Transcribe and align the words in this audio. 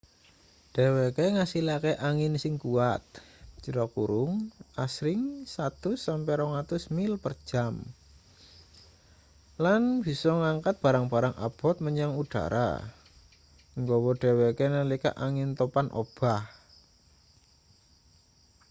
dheweke 0.75 1.25
ngasilake 1.35 1.93
angin 2.09 2.33
sing 2.43 2.53
kuwat 2.63 3.03
asring 4.85 5.21
100-200 5.53 6.97
mil/jam 6.97 7.73
lan 9.63 9.81
bisa 10.05 10.31
ngangkat 10.41 10.75
barang-barang 10.85 11.35
abot 11.47 11.75
menyang 11.85 12.11
udhara 12.21 12.71
nggawa 13.79 14.11
dheweke 14.21 14.65
nalika 14.75 15.11
angin 15.27 15.49
topan 15.59 15.87
obah 16.01 16.41